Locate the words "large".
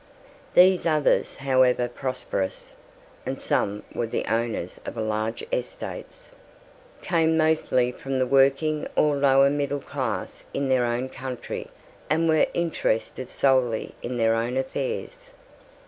4.97-5.43